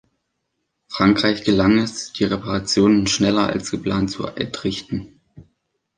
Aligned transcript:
Frankreich 0.87 1.43
gelang 1.43 1.77
es, 1.77 2.11
die 2.11 2.23
Reparationen 2.23 3.05
schneller 3.05 3.45
als 3.49 3.69
geplant 3.69 4.09
zu 4.09 4.25
entrichten. 4.25 5.21